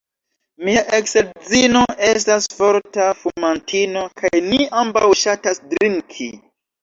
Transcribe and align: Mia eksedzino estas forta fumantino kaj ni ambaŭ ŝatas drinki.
Mia 0.67 0.79
eksedzino 0.99 1.81
estas 2.07 2.47
forta 2.61 3.05
fumantino 3.19 4.05
kaj 4.21 4.33
ni 4.49 4.61
ambaŭ 4.85 5.05
ŝatas 5.25 5.63
drinki. 5.75 6.31